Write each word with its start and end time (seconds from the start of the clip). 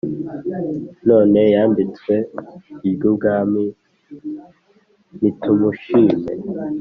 None 1.07 1.41
yambitswe 1.55 2.15
iry’ubwami 2.89 3.63
nitumushime 5.19 6.31